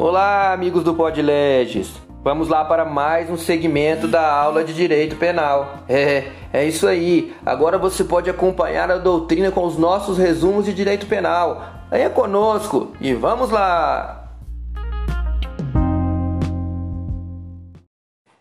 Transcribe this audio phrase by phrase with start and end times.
[0.00, 1.92] Olá, amigos do Podleges.
[2.22, 5.78] Vamos lá para mais um segmento da aula de Direito Penal.
[5.90, 7.34] É, é isso aí.
[7.44, 11.64] Agora você pode acompanhar a doutrina com os nossos resumos de Direito Penal.
[11.90, 14.36] Venha conosco e vamos lá!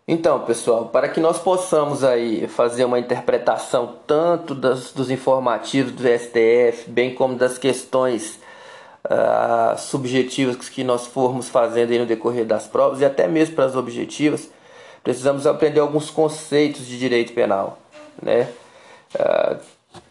[0.07, 6.04] Então, pessoal, para que nós possamos aí fazer uma interpretação tanto das, dos informativos do
[6.04, 8.46] STF, bem como das questões
[9.07, 13.75] uh, subjetivas que nós formos fazendo no decorrer das provas e até mesmo para as
[13.75, 14.50] objetivas,
[15.04, 17.78] precisamos aprender alguns conceitos de direito penal,
[18.21, 18.50] né?
[19.15, 19.57] Uh,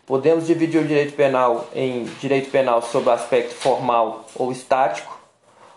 [0.06, 5.16] podemos dividir o direito penal em direito penal sob o aspecto formal ou estático,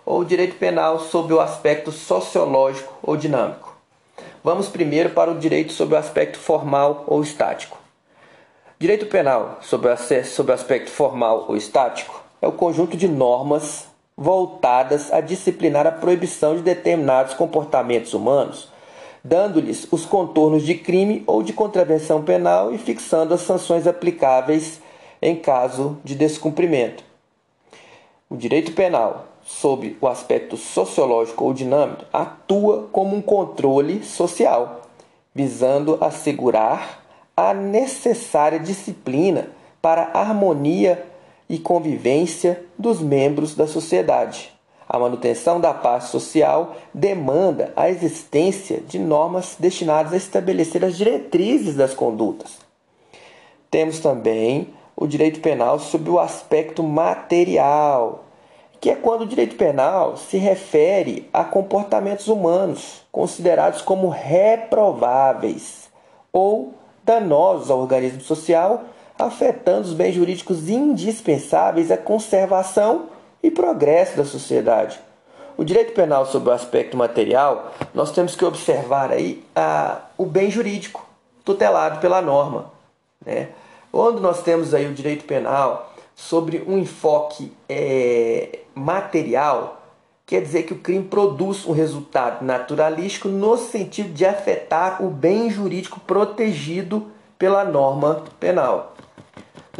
[0.05, 3.77] ou direito penal sob o aspecto sociológico ou dinâmico.
[4.43, 7.77] Vamos primeiro para o direito sob o aspecto formal ou estático.
[8.79, 13.87] Direito penal sob o aspecto formal ou estático é o conjunto de normas
[14.17, 18.69] voltadas a disciplinar a proibição de determinados comportamentos humanos,
[19.23, 24.81] dando-lhes os contornos de crime ou de contravenção penal e fixando as sanções aplicáveis
[25.21, 27.03] em caso de descumprimento.
[28.29, 34.81] O direito penal, sob o aspecto sociológico ou dinâmico, atua como um controle social,
[35.33, 37.03] visando assegurar
[37.35, 39.49] a necessária disciplina
[39.81, 41.08] para a harmonia
[41.49, 44.53] e convivência dos membros da sociedade.
[44.87, 51.75] A manutenção da paz social demanda a existência de normas destinadas a estabelecer as diretrizes
[51.75, 52.57] das condutas.
[53.69, 58.25] Temos também o direito penal sob o aspecto material,
[58.81, 65.89] que é quando o direito penal se refere a comportamentos humanos considerados como reprováveis
[66.33, 68.83] ou danosos ao organismo social
[69.19, 73.07] afetando os bens jurídicos indispensáveis à conservação
[73.43, 74.97] e progresso da sociedade.
[75.57, 80.49] O direito penal sobre o aspecto material, nós temos que observar aí a, o bem
[80.49, 81.05] jurídico
[81.43, 82.71] tutelado pela norma.
[83.25, 83.49] Né?
[83.91, 89.81] Quando nós temos aí o direito penal sobre um enfoque é, material,
[90.25, 95.49] quer dizer que o crime produz um resultado naturalístico no sentido de afetar o bem
[95.49, 98.93] jurídico protegido pela norma penal.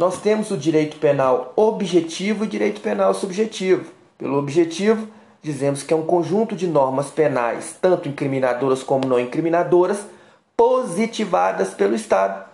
[0.00, 3.84] Nós temos o direito penal objetivo e direito penal subjetivo.
[4.16, 5.06] Pelo objetivo,
[5.42, 10.06] dizemos que é um conjunto de normas penais, tanto incriminadoras como não incriminadoras,
[10.56, 12.48] positivadas pelo Estado.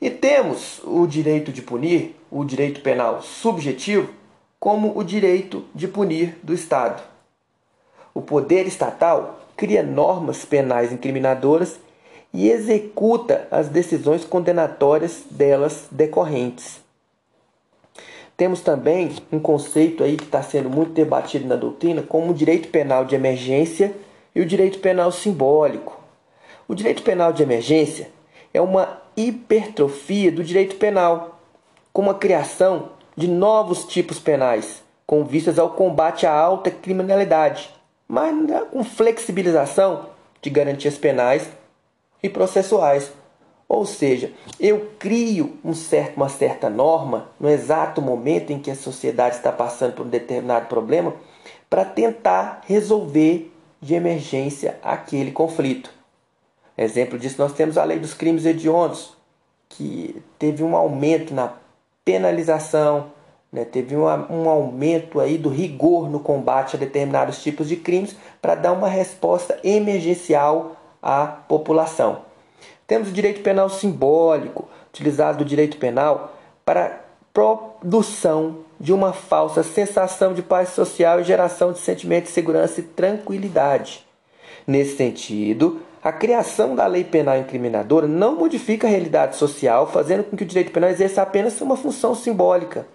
[0.00, 4.08] E temos o direito de punir, o direito penal subjetivo,
[4.58, 7.02] como o direito de punir do Estado.
[8.14, 11.78] O poder estatal cria normas penais incriminadoras
[12.32, 16.80] e executa as decisões condenatórias delas decorrentes.
[18.36, 22.68] Temos também um conceito aí que está sendo muito debatido na doutrina, como o direito
[22.68, 23.94] penal de emergência
[24.34, 26.00] e o direito penal simbólico.
[26.66, 28.10] O direito penal de emergência
[28.54, 31.40] é uma hipertrofia do direito penal,
[31.92, 37.68] com a criação de novos tipos penais, com vistas ao combate à alta criminalidade,
[38.08, 38.34] mas
[38.70, 40.06] com flexibilização
[40.40, 41.46] de garantias penais
[42.22, 43.12] e processuais.
[43.68, 48.74] Ou seja, eu crio um certo, uma certa norma no exato momento em que a
[48.74, 51.14] sociedade está passando por um determinado problema
[51.68, 55.90] para tentar resolver de emergência aquele conflito.
[56.76, 59.16] Exemplo disso, nós temos a lei dos crimes hediondos,
[59.68, 61.52] que teve um aumento na
[62.04, 63.12] penalização,
[63.52, 63.64] né?
[63.64, 68.54] teve um, um aumento aí do rigor no combate a determinados tipos de crimes para
[68.54, 72.22] dar uma resposta emergencial à população.
[72.86, 77.00] Temos o direito penal simbólico, utilizado do direito penal para
[77.32, 82.84] produção de uma falsa sensação de paz social e geração de sentimento de segurança e
[82.84, 84.06] tranquilidade.
[84.66, 90.36] Nesse sentido, a criação da lei penal incriminadora não modifica a realidade social, fazendo com
[90.36, 92.86] que o direito penal exerça apenas uma função simbólica.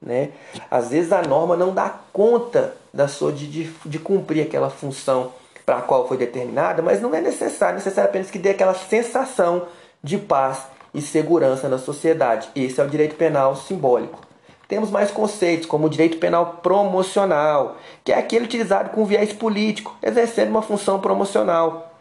[0.00, 0.30] Né?
[0.70, 5.32] Às vezes a norma não dá conta da sua, de, de, de cumprir aquela função
[5.66, 8.72] para a qual foi determinada, mas não é necessário, é necessário apenas que dê aquela
[8.72, 9.66] sensação
[10.02, 10.62] de paz
[10.94, 12.48] e segurança na sociedade.
[12.54, 14.20] Esse é o direito penal simbólico.
[14.68, 19.96] Temos mais conceitos, como o direito penal promocional, que é aquele utilizado com viés político,
[20.02, 21.92] exercendo uma função promocional.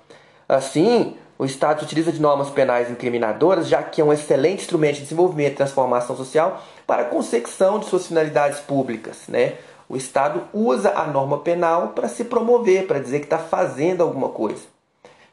[0.48, 5.02] Assim, o Estado utiliza de normas penais incriminadoras, já que é um excelente instrumento de
[5.02, 9.56] desenvolvimento e transformação social para a consecução de suas finalidades públicas, né?
[9.88, 14.30] O Estado usa a norma penal para se promover, para dizer que está fazendo alguma
[14.30, 14.64] coisa.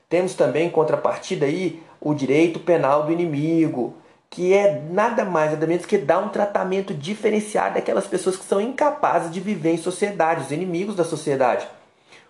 [0.08, 3.94] Temos também, em contrapartida, aí, o direito penal do inimigo,
[4.28, 8.60] que é nada mais nada menos que dar um tratamento diferenciado daquelas pessoas que são
[8.60, 11.66] incapazes de viver em sociedade, os inimigos da sociedade.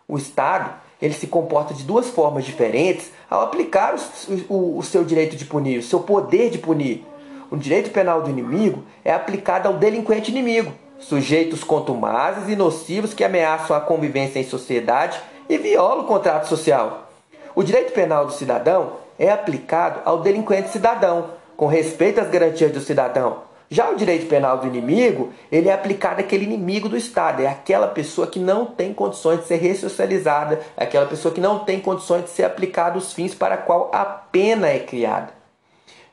[0.06, 5.04] O Estado ele se comporta de duas formas diferentes ao aplicar o, o, o seu
[5.04, 7.04] direito de punir, o seu poder de punir.
[7.50, 10.72] O direito penal do inimigo é aplicado ao delinquente inimigo,
[11.02, 17.10] sujeitos contumazes e nocivos que ameaçam a convivência em sociedade e violam o contrato social.
[17.54, 22.80] O direito penal do cidadão é aplicado ao delinquente cidadão, com respeito às garantias do
[22.80, 23.42] cidadão.
[23.68, 27.88] Já o direito penal do inimigo, ele é aplicado àquele inimigo do Estado, é aquela
[27.88, 32.24] pessoa que não tem condições de ser ressocializada, é aquela pessoa que não tem condições
[32.24, 35.41] de ser aplicada os fins para qual a pena é criada.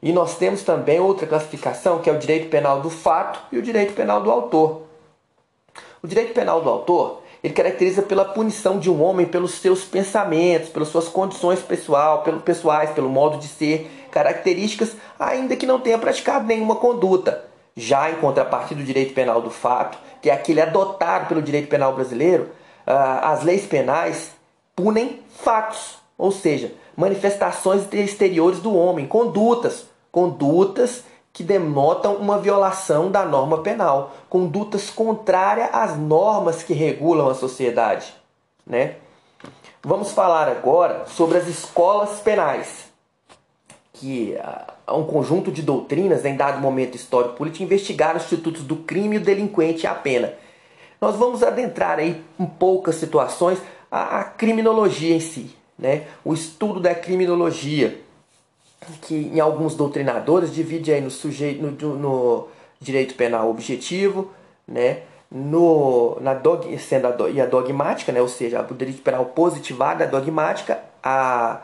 [0.02, 3.62] E nós temos também outra classificação, que é o direito penal do fato e o
[3.62, 4.84] direito penal do autor.
[6.02, 10.70] O direito penal do autor ele caracteriza pela punição de um homem pelos seus pensamentos,
[10.70, 15.98] pelas suas condições pessoal, pelo, pessoais, pelo modo de ser, características, ainda que não tenha
[15.98, 17.46] praticado nenhuma conduta.
[17.76, 21.94] Já em contrapartida do direito penal do fato, que é aquele adotado pelo direito penal
[21.94, 22.50] brasileiro,
[22.86, 24.32] ah, as leis penais
[24.76, 33.24] punem fatos, ou seja, manifestações exteriores do homem, condutas, condutas que denotam uma violação da
[33.24, 38.14] norma penal, condutas contrárias às normas que regulam a sociedade,
[38.68, 38.96] né?
[39.82, 42.90] Vamos falar agora sobre as escolas penais,
[43.94, 44.38] que
[44.86, 49.16] há um conjunto de doutrinas em dado momento histórico político investigaram os institutos do crime,
[49.16, 50.34] o delinquente e a pena.
[51.00, 53.58] Nós vamos adentrar aí em poucas situações
[53.90, 56.06] a criminologia em si, né?
[56.24, 58.00] O estudo da criminologia
[59.02, 62.48] que em alguns doutrinadores divide aí no sujeito no, no
[62.80, 64.32] direito penal objetivo,
[64.68, 65.02] né?
[65.32, 68.20] No, na dog, sendo a, do, e a dogmática, né?
[68.20, 71.62] ou seja, o direito penal positivado, a dogmática, a,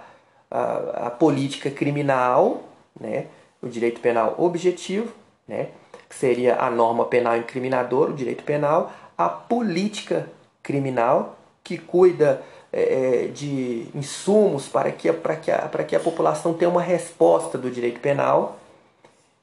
[0.52, 2.62] a, a política criminal,
[3.00, 3.26] né?
[3.64, 5.12] o direito penal objetivo,
[5.48, 5.70] né?
[6.08, 10.30] que seria a norma penal incriminadora, o direito penal, a política
[10.62, 12.44] criminal, que cuida
[12.78, 16.82] é, é, de insumos para que, para, que a, para que a população tenha uma
[16.82, 18.60] resposta do direito penal.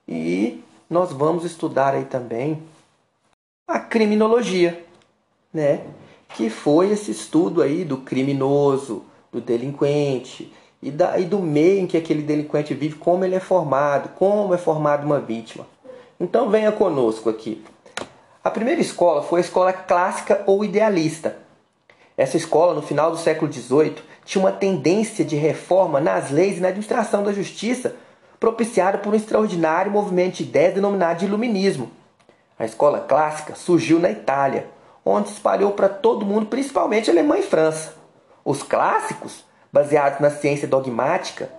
[0.06, 2.62] E nós vamos estudar aí também
[3.67, 4.84] a criminologia,
[5.50, 5.81] né?
[6.34, 9.02] que foi esse estudo aí do criminoso,
[9.32, 10.52] do delinquente
[10.82, 14.52] e, da, e do meio em que aquele delinquente vive, como ele é formado, como
[14.52, 15.67] é formado uma vítima.
[16.20, 17.64] Então venha conosco aqui.
[18.44, 21.42] A primeira escola foi a escola clássica ou idealista.
[22.17, 26.61] Essa escola, no final do século XVIII, tinha uma tendência de reforma nas leis e
[26.61, 27.97] na administração da justiça,
[28.38, 31.91] propiciada por um extraordinário movimento de ideias denominado de Iluminismo.
[32.59, 34.67] A escola clássica surgiu na Itália,
[35.05, 37.94] onde se espalhou para todo mundo, principalmente Alemanha e França.
[38.44, 41.50] Os clássicos, baseados na ciência dogmática,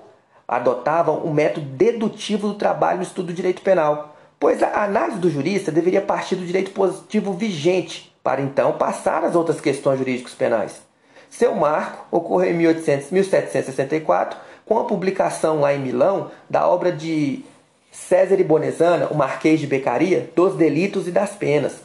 [0.47, 5.29] adotavam o método dedutivo do trabalho no estudo do direito penal, pois a análise do
[5.29, 10.81] jurista deveria partir do direito positivo vigente, para então passar às outras questões jurídicas penais.
[11.29, 17.43] Seu marco ocorreu em 1800, 1764, com a publicação lá em Milão da obra de
[17.91, 21.81] César Bonesana, o Marquês de Beccaria, dos delitos e das penas.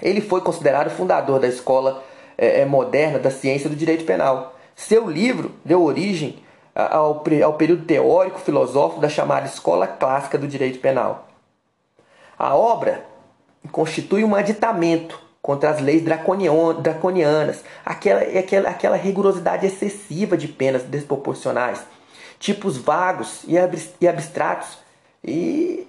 [0.00, 2.02] Ele foi considerado fundador da escola
[2.36, 4.56] é, moderna da ciência do direito penal.
[4.74, 6.42] Seu livro deu origem
[6.74, 11.28] ao, ao período teórico filosófico da chamada Escola Clássica do Direito Penal.
[12.38, 13.04] A obra
[13.70, 21.82] constitui um aditamento contra as leis draconianas, aquela, aquela, aquela rigorosidade excessiva de penas desproporcionais,
[22.38, 24.78] tipos vagos e abstratos.
[25.24, 25.84] E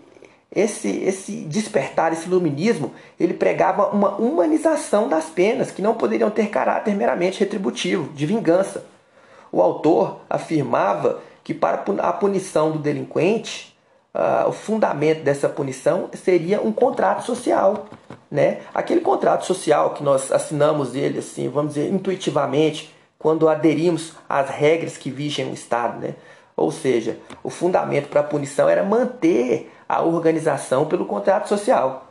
[0.55, 6.47] esse, esse despertar, esse iluminismo, ele pregava uma humanização das penas, que não poderiam ter
[6.47, 8.85] caráter meramente retributivo, de vingança.
[9.51, 13.77] O autor afirmava que para a punição do delinquente,
[14.15, 17.87] uh, o fundamento dessa punição seria um contrato social.
[18.33, 18.61] Né?
[18.73, 24.97] Aquele contrato social que nós assinamos ele, assim, vamos dizer, intuitivamente, quando aderimos às regras
[24.97, 25.99] que vigem o Estado.
[25.99, 26.15] Né?
[26.57, 32.07] Ou seja, o fundamento para a punição era manter a organização pelo contrato social.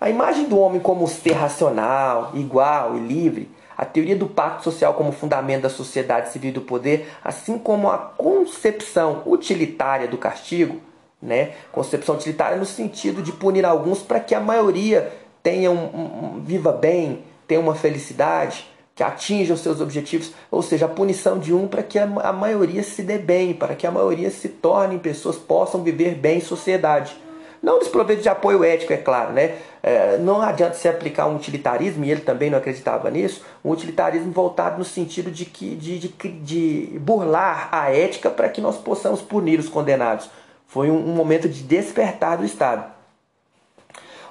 [0.00, 4.94] A imagem do homem como ser racional, igual e livre, a teoria do pacto social
[4.94, 10.80] como fundamento da sociedade civil do poder, assim como a concepção utilitária do castigo,
[11.22, 11.52] né?
[11.70, 15.12] Concepção utilitária no sentido de punir alguns para que a maioria
[15.46, 20.86] tenha um, um, viva bem, tenha uma felicidade, que atinja os seus objetivos, ou seja,
[20.86, 23.90] a punição de um para que a, a maioria se dê bem, para que a
[23.92, 27.16] maioria se torne pessoas possam viver bem em sociedade.
[27.62, 29.54] Não desprovido de apoio ético, é claro, né?
[29.84, 34.32] É, não adianta se aplicar um utilitarismo, e ele também não acreditava nisso, um utilitarismo
[34.32, 39.22] voltado no sentido de, que, de, de, de burlar a ética para que nós possamos
[39.22, 40.28] punir os condenados.
[40.66, 42.95] Foi um, um momento de despertar do Estado.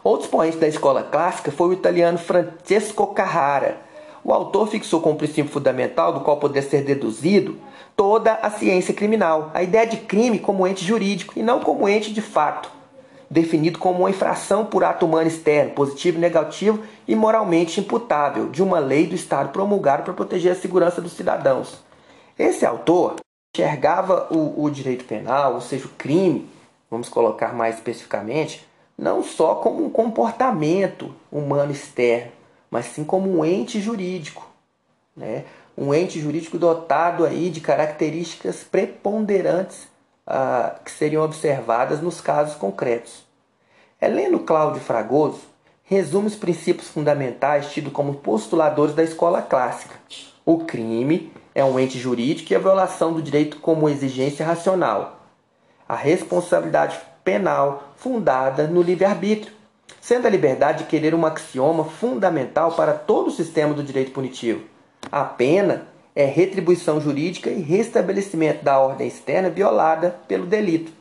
[0.05, 3.81] Outro expoente da escola clássica foi o italiano Francesco Carrara,
[4.23, 7.57] o autor fixou como princípio fundamental do qual poder ser deduzido
[7.95, 12.13] toda a ciência criminal, a ideia de crime como ente jurídico e não como ente
[12.13, 12.69] de fato,
[13.31, 18.77] definido como uma infração por ato humano externo, positivo negativo e moralmente imputável, de uma
[18.77, 21.83] lei do Estado promulgada para proteger a segurança dos cidadãos.
[22.37, 23.15] Esse autor
[23.57, 26.47] enxergava o, o direito penal, ou seja, o crime,
[26.91, 32.31] vamos colocar mais especificamente, não só como um comportamento humano externo,
[32.69, 34.47] mas sim como um ente jurídico,
[35.15, 35.45] né?
[35.77, 39.87] um ente jurídico dotado aí de características preponderantes
[40.25, 43.25] ah, que seriam observadas nos casos concretos.
[44.01, 45.41] Heleno Cláudio Fragoso
[45.83, 49.95] resume os princípios fundamentais tidos como postuladores da escola clássica.
[50.45, 55.19] O crime é um ente jurídico e a violação do direito como exigência racional.
[55.87, 59.51] A responsabilidade penal fundada no livre-arbítrio,
[59.99, 64.61] sendo a liberdade de querer um axioma fundamental para todo o sistema do direito punitivo.
[65.11, 70.91] A pena é retribuição jurídica e restabelecimento da ordem externa violada pelo delito.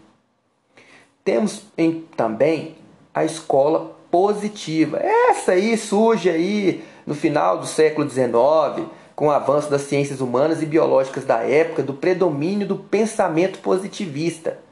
[1.23, 2.76] Temos em, também
[3.14, 4.99] a escola positiva.
[4.99, 10.62] Essa aí surge aí no final do século XIX, com o avanço das ciências humanas
[10.62, 14.63] e biológicas da época, do predomínio do pensamento positivista.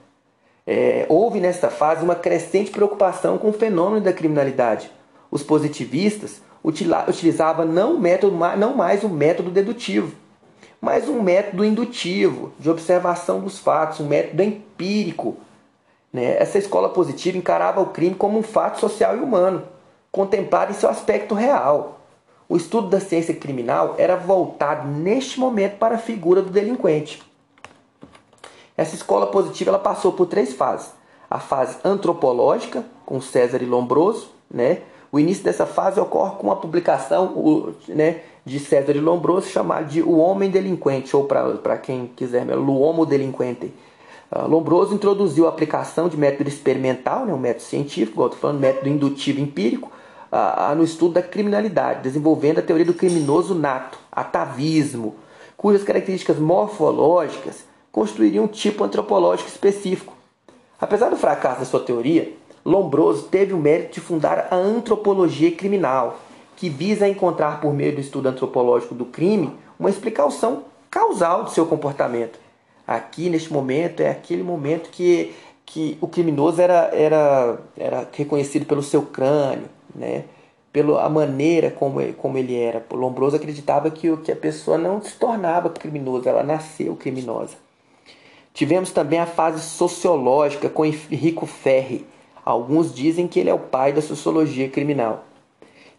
[0.74, 4.90] É, houve nesta fase uma crescente preocupação com o fenômeno da criminalidade.
[5.30, 10.16] Os positivistas utilizavam não, método, não mais o método dedutivo,
[10.80, 15.36] mas um método indutivo, de observação dos fatos, um método empírico.
[16.10, 16.38] Né?
[16.38, 19.64] Essa escola positiva encarava o crime como um fato social e humano,
[20.10, 22.00] contemplado em seu aspecto real.
[22.48, 27.22] O estudo da ciência criminal era voltado neste momento para a figura do delinquente.
[28.76, 30.90] Essa escola positiva ela passou por três fases.
[31.30, 34.30] A fase antropológica, com César e Lombroso.
[34.50, 34.82] Né?
[35.10, 40.02] O início dessa fase ocorre com a publicação né, de César e Lombroso, chamada de
[40.02, 43.72] O Homem Delinquente, ou para quem quiser, O Homo Delinquente.
[44.34, 48.60] Uh, Lombroso introduziu a aplicação de método experimental, né, um método científico, igual estou falando,
[48.60, 49.92] método indutivo empírico,
[50.32, 55.16] uh, no estudo da criminalidade, desenvolvendo a teoria do criminoso nato, atavismo,
[55.58, 60.16] cujas características morfológicas construiriam um tipo antropológico específico.
[60.80, 62.32] Apesar do fracasso da sua teoria,
[62.64, 66.18] Lombroso teve o mérito de fundar a antropologia criminal,
[66.56, 71.66] que visa encontrar por meio do estudo antropológico do crime uma explicação causal de seu
[71.66, 72.38] comportamento.
[72.86, 75.34] Aqui, neste momento, é aquele momento que,
[75.66, 80.24] que o criminoso era, era, era reconhecido pelo seu crânio, né?
[80.72, 82.84] pela maneira como como ele era.
[82.90, 87.56] Lombroso acreditava que, que a pessoa não se tornava criminosa, ela nasceu criminosa.
[88.54, 92.06] Tivemos também a fase sociológica com Henrico Ferri.
[92.44, 95.24] Alguns dizem que ele é o pai da sociologia criminal.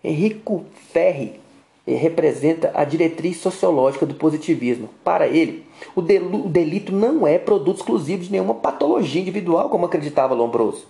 [0.03, 1.39] Henrico Ferri
[1.85, 4.89] representa a diretriz sociológica do positivismo.
[5.03, 10.85] Para ele, o delito não é produto exclusivo de nenhuma patologia individual, como acreditava Lombroso.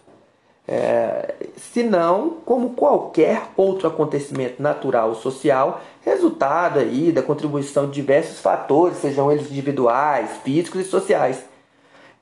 [0.65, 8.39] É, senão como qualquer outro acontecimento natural ou social, resultado aí da contribuição de diversos
[8.39, 11.43] fatores, sejam eles individuais, físicos e sociais,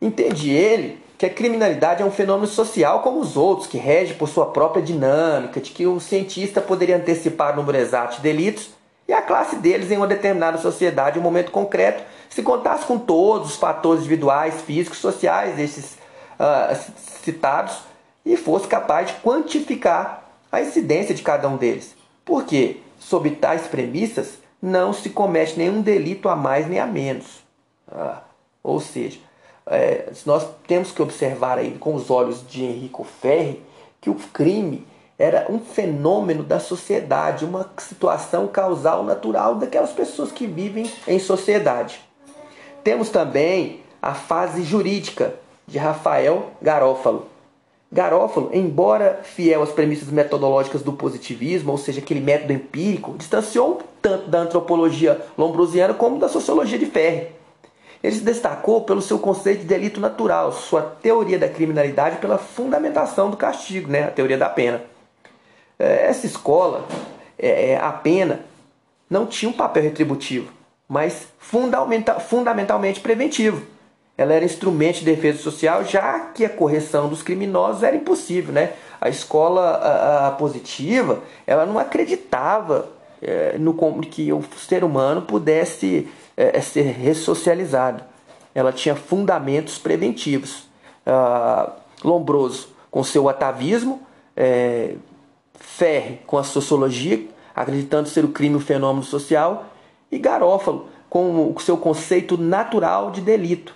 [0.01, 4.27] Entende ele que a criminalidade é um fenômeno social como os outros, que rege por
[4.27, 8.71] sua própria dinâmica, de que o cientista poderia antecipar o número exato de delitos
[9.07, 12.97] e a classe deles em uma determinada sociedade, em um momento concreto, se contasse com
[12.97, 15.97] todos os fatores individuais, físicos, sociais desses
[16.39, 16.91] uh,
[17.21, 17.77] citados
[18.25, 21.95] e fosse capaz de quantificar a incidência de cada um deles.
[22.25, 27.43] Porque, sob tais premissas, não se comete nenhum delito a mais nem a menos.
[27.87, 28.17] Uh,
[28.63, 29.19] ou seja,
[29.67, 33.61] é, nós temos que observar aí com os olhos de Henrico Ferri
[33.99, 34.85] que o crime
[35.17, 42.01] era um fenômeno da sociedade, uma situação causal natural daquelas pessoas que vivem em sociedade.
[42.83, 45.35] Temos também a fase jurídica
[45.67, 47.27] de Rafael Garófalo.
[47.91, 54.29] Garófalo, embora fiel às premissas metodológicas do positivismo, ou seja, aquele método empírico, distanciou tanto
[54.29, 57.40] da antropologia lombrosiana como da sociologia de Ferri.
[58.03, 63.29] Ele se destacou pelo seu conceito de delito natural, sua teoria da criminalidade pela fundamentação
[63.29, 64.05] do castigo, né?
[64.05, 64.81] a teoria da pena.
[65.77, 66.87] É, essa escola,
[67.37, 68.41] é, é, a pena,
[69.09, 70.51] não tinha um papel retributivo,
[70.87, 73.65] mas fundamental, fundamentalmente preventivo.
[74.17, 78.53] Ela era instrumento de defesa social, já que a correção dos criminosos era impossível.
[78.53, 78.73] Né?
[78.99, 82.89] A escola a, a positiva ela não acreditava
[83.21, 88.03] é, no que o ser humano pudesse é, é, ser ressocializado.
[88.53, 90.69] Ela tinha fundamentos preventivos.
[91.05, 91.73] Ah,
[92.03, 94.01] Lombroso, com seu atavismo,
[94.35, 94.95] é,
[95.53, 99.65] Ferre, com a sociologia, acreditando ser o crime um fenômeno social,
[100.11, 103.75] e Garófalo, com o seu conceito natural de delito,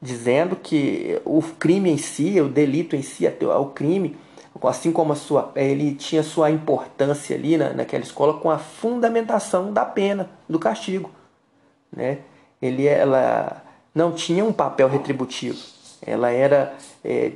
[0.00, 4.16] dizendo que o crime em si, o delito em si, o crime,
[4.62, 9.72] assim como a sua, ele tinha sua importância ali na, naquela escola com a fundamentação
[9.72, 11.10] da pena, do castigo.
[11.92, 12.18] Né?
[12.60, 13.62] Ele, ela
[13.94, 15.58] não tinha um papel retributivo,
[16.04, 17.32] ela era é,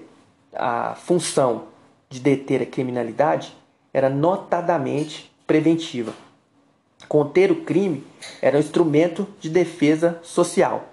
[0.55, 1.65] a função
[2.09, 3.55] de deter a criminalidade
[3.93, 6.13] era notadamente preventiva.
[7.09, 8.07] Conter o crime
[8.41, 10.85] era um instrumento de defesa social.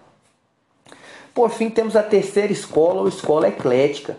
[1.34, 4.18] Por fim, temos a terceira escola, ou escola eclética.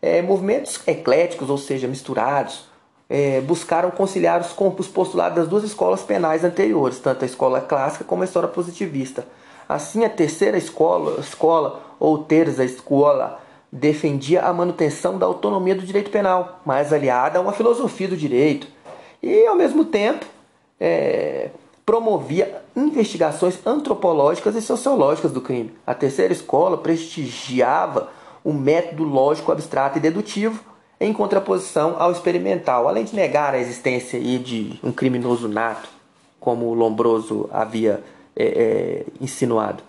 [0.00, 2.66] É, movimentos ecléticos, ou seja, misturados,
[3.08, 8.04] é, buscaram conciliar os, os postulados das duas escolas penais anteriores, tanto a escola clássica
[8.04, 9.26] como a história positivista.
[9.68, 16.10] Assim, a terceira escola, escola ou terça escola, defendia a manutenção da autonomia do direito
[16.10, 18.68] penal, mais aliada a uma filosofia do direito,
[19.22, 20.24] e, ao mesmo tempo,
[20.78, 21.50] é,
[21.84, 25.72] promovia investigações antropológicas e sociológicas do crime.
[25.86, 28.10] A terceira escola prestigiava
[28.44, 30.62] o método lógico abstrato e dedutivo
[31.00, 35.88] em contraposição ao experimental, além de negar a existência de um criminoso nato,
[36.40, 38.02] como o Lombroso havia
[38.34, 39.82] é, é, insinuado.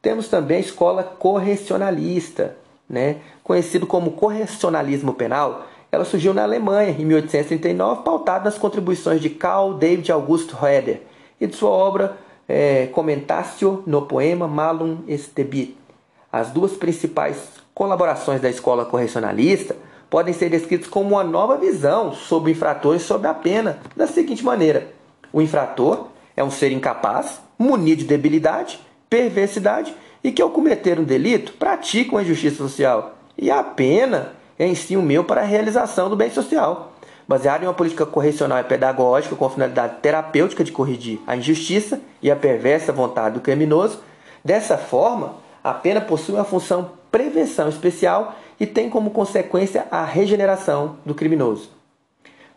[0.00, 2.56] Temos também a escola correcionalista,
[2.88, 3.18] né?
[3.44, 5.66] conhecido como correcionalismo penal.
[5.90, 11.02] Ela surgiu na Alemanha em 1839, pautada nas contribuições de Carl David August Herder
[11.40, 12.16] e de sua obra
[12.48, 15.76] é, Comentatio no poema Malum Estebit.
[16.32, 19.76] As duas principais colaborações da escola correcionalista
[20.10, 24.88] podem ser descritas como uma nova visão sobre infratores sobre a pena, da seguinte maneira:
[25.32, 31.04] o infrator é um ser incapaz, munido de debilidade, perversidade e que, ao cometer um
[31.04, 33.14] delito, pratica uma injustiça social.
[33.36, 36.92] E a pena é em si o meio para a realização do bem social.
[37.26, 42.00] Baseado em uma política correcional e pedagógica com a finalidade terapêutica de corrigir a injustiça
[42.20, 44.00] e a perversa vontade do criminoso,
[44.44, 50.96] dessa forma, a pena possui uma função prevenção especial e tem como consequência a regeneração
[51.04, 51.70] do criminoso.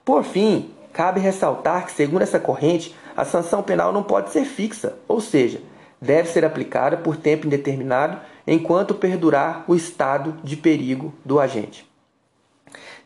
[0.04, 4.98] Por fim, cabe ressaltar que, segundo essa corrente, a sanção penal não pode ser fixa,
[5.08, 5.62] ou seja,
[6.02, 11.86] deve ser aplicada por tempo indeterminado enquanto perdurar o estado de perigo do agente.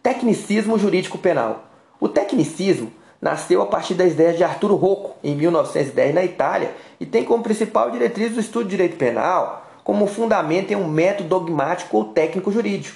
[0.04, 1.66] Tecnicismo jurídico penal.
[2.00, 7.06] O tecnicismo nasceu a partir das ideias de Arturo Rocco, em 1910, na Itália, e
[7.06, 11.98] tem como principal diretriz o estudo de direito penal como fundamento em um método dogmático
[11.98, 12.96] ou técnico jurídico.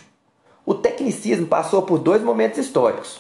[0.64, 3.20] O tecnicismo passou por dois momentos históricos.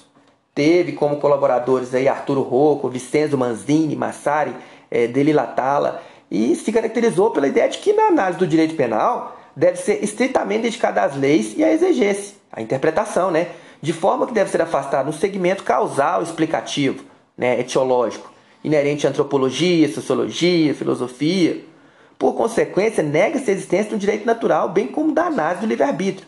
[0.54, 4.54] Teve como colaboradores aí Arturo Rocco, Vincenzo Manzini, Massari,
[4.92, 9.40] eh, Deli Latala e se caracterizou pela ideia de que na análise do direito penal
[9.56, 13.48] deve ser estritamente dedicada às leis e à exegese, à interpretação, né?
[13.82, 17.04] de forma que deve ser afastado um segmento causal explicativo,
[17.36, 17.60] né?
[17.60, 18.32] etiológico,
[18.64, 21.73] inerente à antropologia, sociologia, filosofia.
[22.18, 26.28] Por consequência, nega-se a existência de um direito natural, bem como da análise do livre-arbítrio.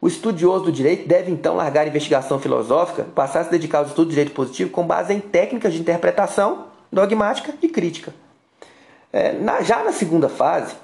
[0.00, 3.84] O estudioso do direito deve então largar a investigação filosófica, passar a se dedicar ao
[3.84, 8.14] estudo do direito positivo com base em técnicas de interpretação dogmática e crítica.
[9.12, 10.74] É, na, já na segunda fase,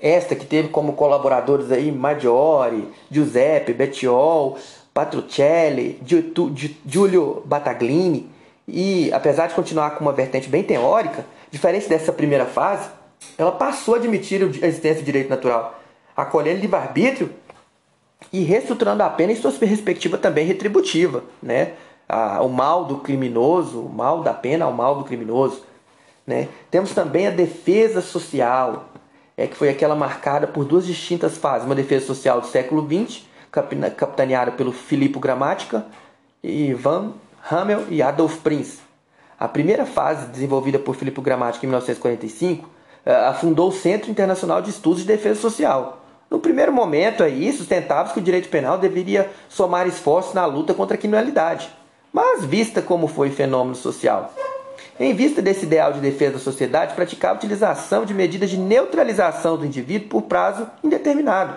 [0.00, 4.56] esta que teve como colaboradores aí Maggiore, Giuseppe, Bettiol,
[4.94, 6.00] Patruccelli,
[6.86, 8.30] Giulio Battaglini,
[8.68, 12.88] e apesar de continuar com uma vertente bem teórica, diferente dessa primeira fase,
[13.38, 15.80] ela passou a admitir a existência do direito natural,
[16.16, 17.30] acolhendo livre-arbítrio
[18.32, 21.72] e reestruturando a pena em sua perspectiva também retributiva, né?
[22.42, 25.62] o mal do criminoso, o mal da pena ao mal do criminoso.
[26.26, 26.48] Né?
[26.70, 28.90] Temos também a defesa social,
[29.36, 31.66] é que foi aquela marcada por duas distintas fases.
[31.66, 35.86] Uma defesa social do século XX, capitaneada pelo Filippo Gramática,
[36.42, 37.12] e Van
[37.50, 38.80] Hamel e Adolf Prinz.
[39.38, 42.68] A primeira fase, desenvolvida por Filippo Gramática em 1945, eh,
[43.04, 46.00] afundou o Centro Internacional de Estudos de Defesa Social.
[46.30, 50.96] No primeiro momento, aí, sustentava que o direito penal deveria somar esforços na luta contra
[50.96, 51.70] a criminalidade,
[52.12, 54.32] mas vista como foi fenômeno social
[55.00, 59.56] em vista desse ideal de defesa da sociedade, praticava a utilização de medidas de neutralização
[59.56, 61.56] do indivíduo por prazo indeterminado,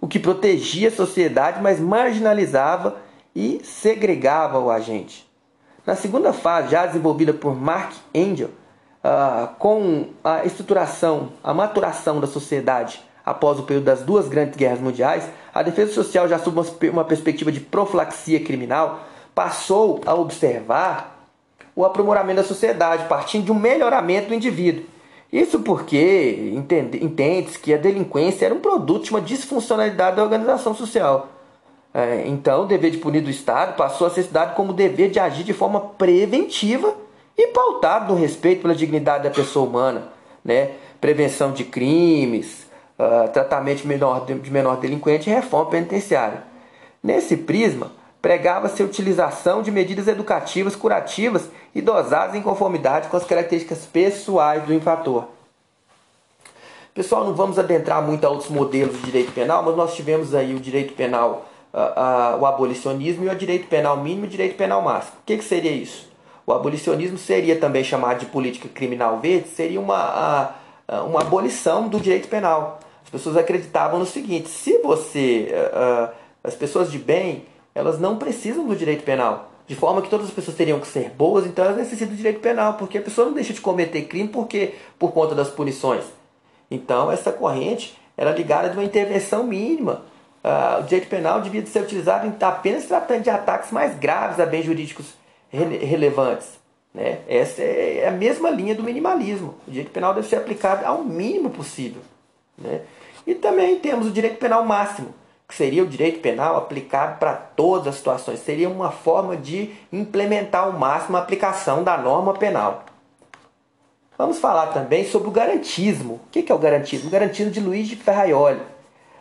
[0.00, 2.96] o que protegia a sociedade, mas marginalizava
[3.34, 5.26] e segregava o agente.
[5.84, 8.50] Na segunda fase, já desenvolvida por Mark Engel,
[9.06, 14.80] uh, com a estruturação, a maturação da sociedade após o período das duas grandes guerras
[14.80, 19.00] mundiais, a defesa social, já sob uma perspectiva de profilaxia criminal,
[19.34, 21.28] passou a observar
[21.74, 24.84] o aprimoramento da sociedade, partindo de um melhoramento do indivíduo.
[25.32, 31.28] Isso porque entende-se que a delinquência era um produto de uma disfuncionalidade da organização social.
[31.92, 35.18] É, então, o dever de punir do Estado passou a ser estudado como dever de
[35.18, 36.94] agir de forma preventiva
[37.36, 40.08] e pautado no respeito pela dignidade da pessoa humana,
[40.44, 40.72] né?
[41.00, 42.66] prevenção de crimes,
[42.98, 46.44] uh, tratamento de menor, de menor delinquente e reforma penitenciária.
[47.02, 53.24] Nesse prisma, pregava-se a utilização de medidas educativas, curativas e dosadas em conformidade com as
[53.24, 55.24] características pessoais do infrator.
[56.94, 60.54] Pessoal, não vamos adentrar muito a outros modelos de direito penal, mas nós tivemos aí
[60.54, 61.46] o direito penal
[62.40, 65.18] o abolicionismo e o direito penal mínimo e o direito penal máximo.
[65.18, 66.08] O que, que seria isso?
[66.46, 70.54] O abolicionismo seria também chamado de política criminal verde, seria uma,
[70.88, 72.78] a, uma abolição do direito penal.
[73.02, 75.48] As pessoas acreditavam no seguinte: se você.
[76.44, 79.50] as pessoas de bem, elas não precisam do direito penal.
[79.66, 82.38] De forma que todas as pessoas teriam que ser boas, então elas necessitam do direito
[82.38, 86.04] penal, porque a pessoa não deixa de cometer crime porque, por conta das punições.
[86.70, 90.04] Então, essa corrente era ligada de uma intervenção mínima
[90.46, 94.64] uh, o direito penal devia ser utilizado apenas tratando de ataques mais graves a bens
[94.64, 95.06] jurídicos
[95.50, 96.48] rele relevantes.
[96.94, 97.18] Né?
[97.28, 99.54] Essa é a mesma linha do minimalismo.
[99.66, 102.00] O direito penal deve ser aplicado ao mínimo possível.
[102.56, 102.80] Né?
[103.26, 105.14] E também temos o direito penal máximo,
[105.46, 108.40] que seria o direito penal aplicado para todas as situações.
[108.40, 112.84] Seria uma forma de implementar ao máximo a aplicação da norma penal.
[114.16, 116.14] Vamos falar também sobre o garantismo.
[116.14, 117.08] O que é o garantismo?
[117.08, 118.60] O garantismo de Luiz de Ferraioli.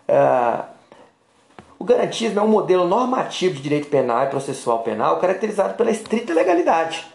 [0.07, 0.74] Uh,
[1.85, 6.33] o garantismo é um modelo normativo de direito penal e processual penal caracterizado pela estrita
[6.33, 7.05] legalidade,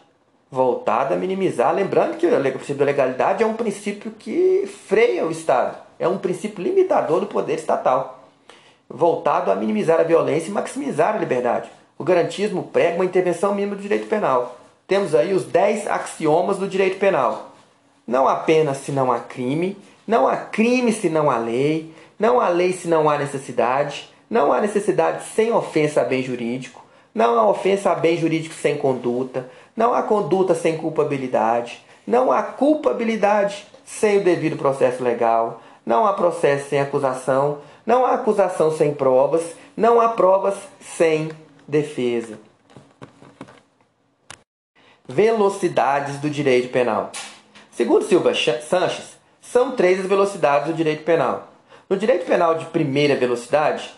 [0.48, 5.30] voltado a minimizar, lembrando que o princípio da legalidade é um princípio que freia o
[5.32, 8.22] Estado, é um princípio limitador do poder estatal,
[8.88, 11.68] voltado a minimizar a violência e maximizar a liberdade.
[11.98, 14.56] O garantismo prega uma intervenção mínima do direito penal.
[14.86, 17.50] Temos aí os 10 axiomas do direito penal.
[18.06, 22.40] Não há pena se não há crime, não há crime se não há lei, não
[22.40, 27.36] há lei se não há necessidade, não há necessidade sem ofensa a bem jurídico, não
[27.36, 33.66] há ofensa a bem jurídico sem conduta, não há conduta sem culpabilidade, não há culpabilidade
[33.84, 39.56] sem o devido processo legal, não há processo sem acusação, não há acusação sem provas,
[39.76, 41.32] não há provas sem
[41.66, 42.38] defesa.
[45.08, 47.10] Velocidades do direito penal.
[47.72, 51.48] Segundo Silva Sanches, são três as velocidades do direito penal.
[51.88, 53.90] No direito penal de primeira velocidade,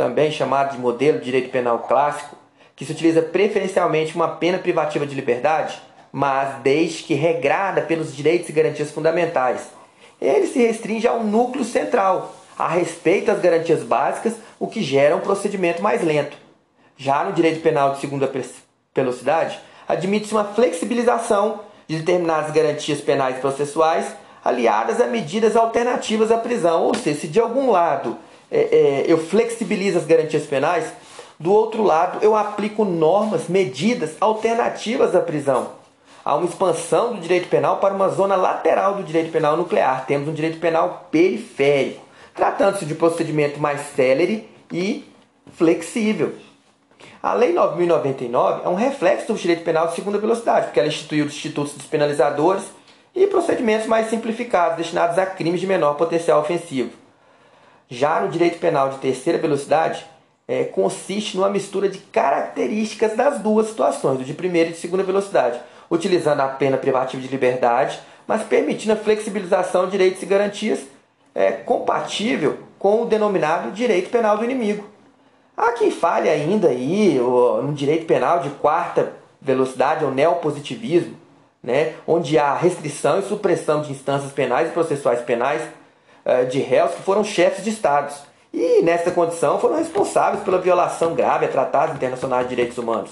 [0.00, 2.34] também chamado de modelo de direito penal clássico,
[2.74, 5.78] que se utiliza preferencialmente uma pena privativa de liberdade,
[6.10, 9.68] mas desde que regrada pelos direitos e garantias fundamentais.
[10.18, 15.20] Ele se restringe ao núcleo central, a respeito das garantias básicas, o que gera um
[15.20, 16.34] procedimento mais lento.
[16.96, 18.30] Já no direito penal de segunda
[18.94, 26.84] velocidade, admite-se uma flexibilização de determinadas garantias penais processuais aliadas a medidas alternativas à prisão,
[26.84, 28.16] ou seja, se de algum lado
[28.50, 30.92] é, é, eu flexibilizo as garantias penais,
[31.38, 35.78] do outro lado eu aplico normas, medidas alternativas à prisão.
[36.22, 40.04] Há uma expansão do direito penal para uma zona lateral do direito penal nuclear.
[40.06, 45.04] Temos um direito penal periférico, tratando-se de procedimento mais célere e
[45.54, 46.34] flexível.
[47.22, 51.24] A Lei 9.099 é um reflexo do direito penal de segunda velocidade, porque ela instituiu
[51.24, 52.64] os institutos despenalizadores
[53.14, 56.99] e procedimentos mais simplificados destinados a crimes de menor potencial ofensivo.
[57.90, 60.06] Já no direito penal de terceira velocidade,
[60.46, 65.02] é, consiste numa mistura de características das duas situações, do de primeira e de segunda
[65.02, 67.98] velocidade, utilizando a pena privativa de liberdade,
[68.28, 70.80] mas permitindo a flexibilização de direitos e garantias
[71.34, 74.88] é, compatível com o denominado direito penal do inimigo.
[75.56, 81.16] Há quem fale ainda aí no direito penal de quarta velocidade, ou neopositivismo,
[81.62, 85.62] né, onde há restrição e supressão de instâncias penais e processuais penais
[86.50, 88.16] de réus que foram chefes de estados
[88.52, 93.10] e, nessa condição, foram responsáveis pela violação grave a tratados internacionais de direitos humanos.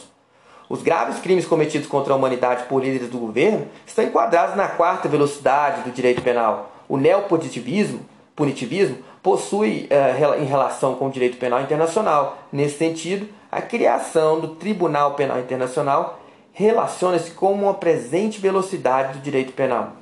[0.69, 5.09] Os graves crimes cometidos contra a humanidade por líderes do governo estão enquadrados na quarta
[5.09, 6.73] velocidade do direito penal.
[6.87, 8.01] O neopositivismo,
[8.37, 14.49] punitivismo, possui, eh, em relação com o direito penal internacional, nesse sentido, a criação do
[14.49, 16.21] Tribunal Penal Internacional
[16.53, 19.93] relaciona-se com uma presente velocidade do direito penal.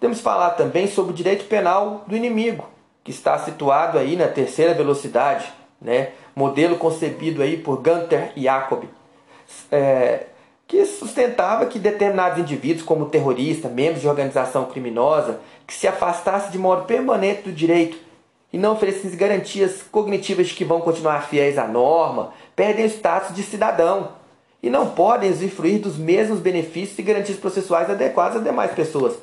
[0.00, 2.66] Que falar também sobre o direito penal do inimigo,
[3.04, 6.12] que está situado aí na terceira velocidade, né?
[6.34, 8.84] modelo concebido aí por Gunther Jacob,
[9.70, 10.26] é,
[10.66, 16.58] que sustentava que determinados indivíduos, como terroristas, membros de organização criminosa, que se afastassem de
[16.58, 17.98] modo permanente do direito
[18.52, 23.34] e não oferecessem garantias cognitivas de que vão continuar fiéis à norma, perdem o status
[23.34, 24.12] de cidadão
[24.62, 29.14] e não podem usufruir dos mesmos benefícios e garantias processuais adequadas às demais pessoas.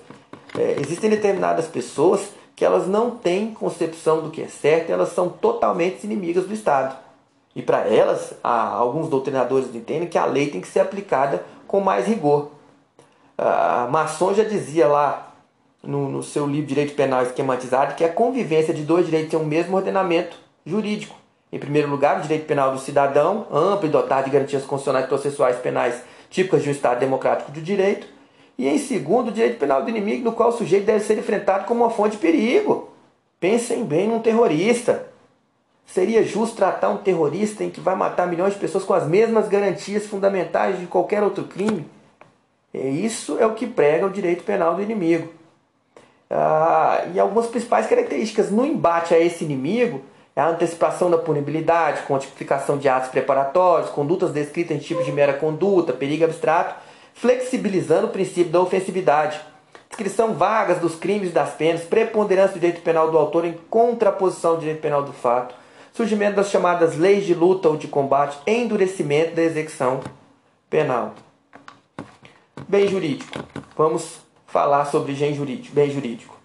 [0.58, 5.30] É, existem determinadas pessoas que elas não têm concepção do que é certo, elas são
[5.30, 6.98] totalmente inimigas do Estado.
[7.56, 12.06] E para elas, alguns doutrinadores entendem que a lei tem que ser aplicada com mais
[12.08, 12.50] rigor.
[13.38, 15.36] A Masson já dizia lá
[15.84, 19.44] no, no seu livro Direito Penal Esquematizado que a convivência de dois direitos tem o
[19.44, 21.16] mesmo ordenamento jurídico.
[21.52, 25.58] Em primeiro lugar, o direito penal do cidadão, amplo e dotado de garantias constitucionais processuais
[25.58, 28.08] penais típicas de um Estado democrático de direito.
[28.58, 31.66] E em segundo, o direito penal do inimigo, no qual o sujeito deve ser enfrentado
[31.66, 32.90] como uma fonte de perigo.
[33.40, 35.08] Pensem bem num terrorista.
[35.86, 39.48] Seria justo tratar um terrorista em que vai matar milhões de pessoas com as mesmas
[39.48, 41.86] garantias fundamentais de qualquer outro crime?
[42.74, 45.30] É isso é o que prega o direito penal do inimigo.
[46.30, 50.02] Ah, e algumas principais características no embate a esse inimigo
[50.36, 55.34] é a antecipação da punibilidade, quantificação de atos preparatórios, condutas descritas em tipos de mera
[55.34, 56.76] conduta, perigo abstrato,
[57.20, 59.40] flexibilizando o princípio da ofensividade,
[59.90, 64.52] descrição vagas dos crimes e das penas, preponderância do direito penal do autor em contraposição
[64.52, 65.56] ao direito penal do fato,
[65.94, 70.00] surgimento das chamadas leis de luta ou de combate, endurecimento da execução
[70.70, 71.16] penal.
[72.68, 73.44] Bem jurídico.
[73.76, 75.74] Vamos falar sobre jurídico.
[75.74, 76.38] Bem jurídico.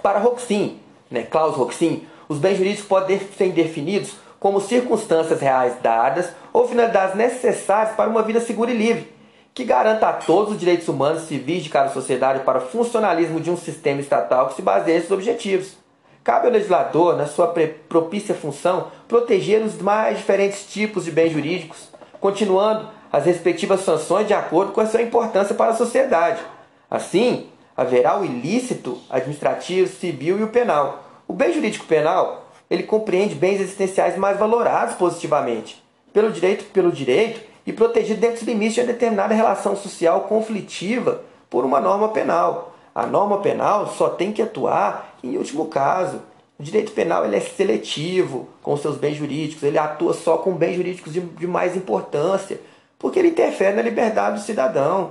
[0.00, 0.78] Para Roxin,
[1.10, 7.16] né, Klaus Roxin, os bens jurídicos podem ser definidos como circunstâncias reais dadas ou finalidades
[7.16, 9.17] necessárias para uma vida segura e livre,
[9.58, 13.50] que garanta a todos os direitos humanos civis de cada sociedade para o funcionalismo de
[13.50, 15.76] um sistema estatal que se baseie nesses objetivos.
[16.22, 17.52] Cabe ao legislador, na sua
[17.88, 21.88] propícia função, proteger os mais diferentes tipos de bens jurídicos,
[22.20, 26.40] continuando as respectivas sanções de acordo com a sua importância para a sociedade.
[26.88, 31.02] Assim, haverá o ilícito administrativo, civil e o penal.
[31.26, 37.47] O bem jurídico penal, ele compreende bens existenciais mais valorados positivamente, pelo direito pelo direito
[37.68, 42.74] e protegido dentro dos limites de uma determinada relação social conflitiva por uma norma penal.
[42.94, 46.22] A norma penal só tem que atuar em último caso.
[46.58, 50.76] O direito penal ele é seletivo com seus bens jurídicos, ele atua só com bens
[50.76, 52.58] jurídicos de, de mais importância,
[52.98, 55.10] porque ele interfere na liberdade do cidadão.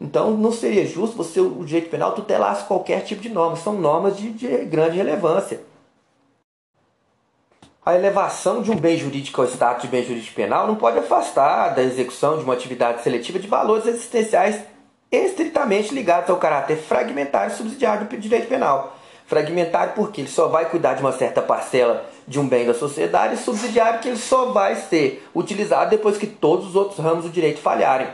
[0.00, 3.56] Então não seria justo você, o direito penal, tutelasse qualquer tipo de norma.
[3.56, 5.60] São normas de, de grande relevância.
[7.88, 11.70] A elevação de um bem jurídico ao status de bem jurídico penal não pode afastar
[11.70, 14.60] da execução de uma atividade seletiva de valores existenciais
[15.10, 18.94] estritamente ligados ao caráter fragmentário e subsidiário do direito penal.
[19.26, 23.36] Fragmentário porque ele só vai cuidar de uma certa parcela de um bem da sociedade
[23.36, 27.30] e subsidiário que ele só vai ser utilizado depois que todos os outros ramos do
[27.30, 28.08] direito falharem.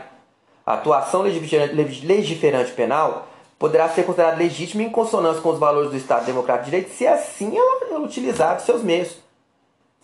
[0.65, 3.27] A atuação legiferante penal
[3.59, 7.05] poderá ser considerada legítima em consonância com os valores do Estado Democrático de Direito se
[7.05, 9.24] assim ela, utilizar seus meios.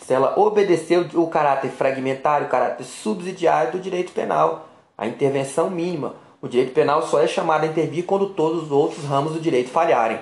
[0.06, 6.16] Se ela obedecer o caráter fragmentário, o caráter subsidiário do direito penal, a intervenção mínima,
[6.42, 9.70] o direito penal só é chamado a intervir quando todos os outros ramos do direito
[9.70, 10.20] falharem.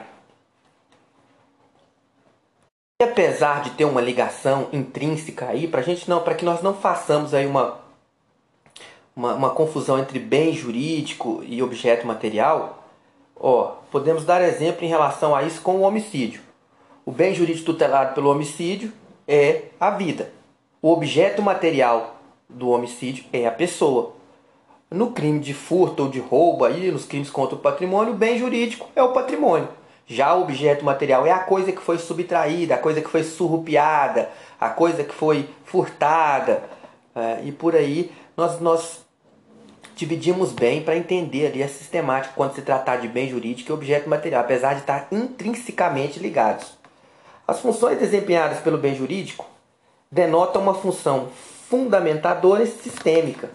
[3.02, 6.74] E apesar de ter uma ligação intrínseca aí, para gente não, para que nós não
[6.74, 7.80] façamos aí uma,
[9.16, 12.84] uma, uma, confusão entre bem jurídico e objeto material,
[13.40, 16.42] ó, podemos dar exemplo em relação a isso com o homicídio.
[17.06, 18.92] O bem jurídico tutelado pelo homicídio
[19.30, 20.34] é a vida.
[20.82, 24.16] O objeto material do homicídio é a pessoa.
[24.90, 28.40] No crime de furto ou de roubo, aí, nos crimes contra o patrimônio, o bem
[28.40, 29.70] jurídico é o patrimônio.
[30.08, 34.32] Já o objeto material é a coisa que foi subtraída, a coisa que foi surrupiada,
[34.60, 36.64] a coisa que foi furtada.
[37.16, 39.06] É, e por aí nós, nós
[39.96, 44.10] dividimos bem para entender ali a sistemática quando se tratar de bem jurídico e objeto
[44.10, 46.79] material, apesar de estar intrinsecamente ligados.
[47.50, 49.44] As funções desempenhadas pelo bem jurídico
[50.12, 51.30] denotam uma função
[51.68, 53.50] fundamentadora e sistêmica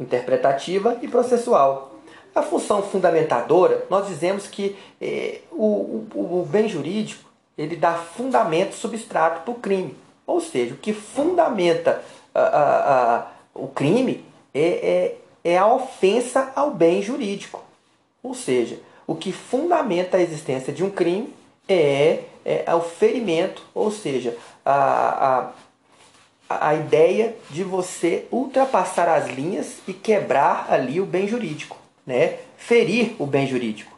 [0.00, 1.92] interpretativa e processual.
[2.34, 8.74] A função fundamentadora, nós dizemos que eh, o, o, o, bem jurídico ele dá fundamento
[8.74, 9.94] substrato para o crime.
[10.26, 12.02] Ou seja, o que fundamenta
[13.54, 17.62] o crime é, é, é a ofensa ao bem jurídico.
[18.22, 21.34] Ou seja, o que fundamenta a existência de um crime
[21.68, 25.50] é, é o ferimento, ou seja, a, a
[26.60, 31.76] a ideia de você ultrapassar as linhas e quebrar ali o bem jurídico,
[32.06, 32.38] né?
[32.56, 33.92] ferir o bem jurídico.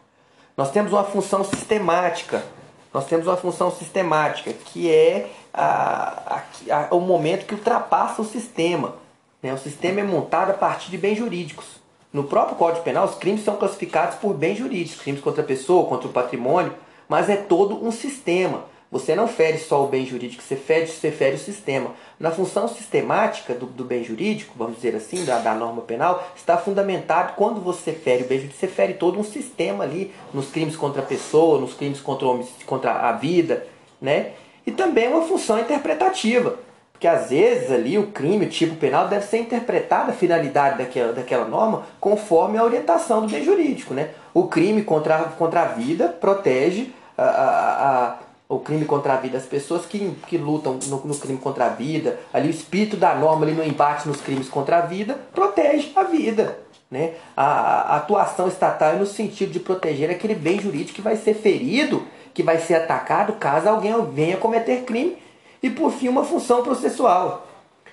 [0.57, 2.44] Nós temos uma função sistemática,
[2.92, 8.24] nós temos uma função sistemática que é a, a, a, o momento que ultrapassa o
[8.24, 8.94] sistema.
[9.42, 9.52] Né?
[9.52, 11.83] O sistema é montado a partir de bens jurídicos.
[12.12, 15.88] No próprio Código Penal, os crimes são classificados por bens jurídicos, crimes contra a pessoa,
[15.88, 16.72] contra o patrimônio,
[17.09, 18.64] mas é todo um sistema.
[18.95, 21.90] Você não fere só o bem jurídico, você fere, você fere o sistema.
[22.19, 26.57] Na função sistemática do, do bem jurídico, vamos dizer assim, da, da, norma penal, está
[26.57, 30.77] fundamentado quando você fere o bem jurídico, você fere todo um sistema ali, nos crimes
[30.77, 32.29] contra a pessoa, nos crimes contra,
[32.67, 33.67] contra a vida,
[34.01, 34.35] né?
[34.64, 36.57] E também uma função interpretativa.
[36.94, 41.12] Porque às vezes ali o crime, o tipo penal, deve ser interpretado a finalidade daquela,
[41.12, 43.92] daquela norma conforme a orientação do bem jurídico.
[43.92, 44.11] Né?
[44.33, 49.38] O crime contra, contra a vida protege a, a, a o crime contra a vida,
[49.38, 53.14] as pessoas que, que lutam no, no, crime contra a vida, ali o espírito da
[53.14, 56.59] norma ali no embate nos crimes contra a vida, protege a vida.
[56.90, 57.14] Né?
[57.37, 61.35] A, a atuação estatal é no sentido de proteger aquele bem jurídico que vai ser
[61.35, 65.16] ferido, que vai ser atacado caso alguém venha cometer crime.
[65.64, 67.46] E por fim, uma função processual,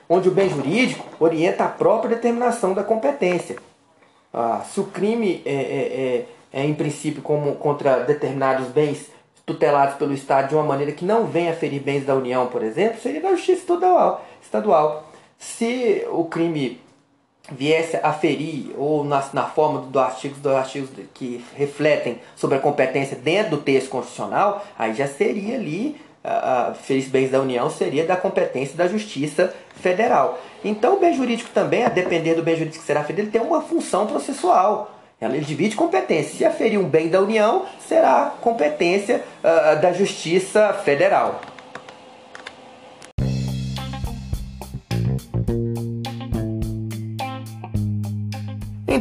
[0.10, 3.56] onde o bem jurídico orienta a própria determinação da competência.
[4.34, 9.10] Ah, se o crime é, é, é, é em princípio como contra determinados bens
[9.46, 12.62] tutelados pelo Estado de uma maneira que não venha a ferir bens da União, por
[12.62, 14.26] exemplo, seria da Justiça Estadual.
[14.44, 15.10] estadual.
[15.40, 16.78] Se o crime
[17.50, 22.60] viesse a ferir, ou na, na forma dos artigos, dos artigos que refletem sobre a
[22.60, 28.06] competência dentro do texto constitucional, aí já seria ali, uh, ferir bens da União, seria
[28.06, 30.40] da competência da Justiça Federal.
[30.64, 33.42] Então o bem jurídico também, a depender do bem jurídico que será ferido, ele tem
[33.42, 34.98] uma função processual.
[35.20, 36.36] Ela divide competência.
[36.36, 41.42] Se aferir um bem da União, será competência uh, da Justiça Federal.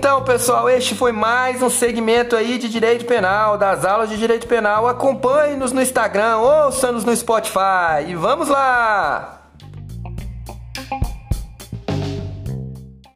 [0.01, 4.47] Então, pessoal, este foi mais um segmento aí de direito penal, das aulas de direito
[4.47, 4.89] penal.
[4.89, 9.40] Acompanhe-nos no Instagram, ouça-nos no Spotify e vamos lá!